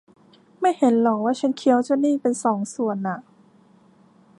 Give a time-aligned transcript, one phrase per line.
[0.59, 3.19] ไม่เห็นหรอว่าฉันเคี้ยวเจ้านี้เป็นสองส่วนน่ะ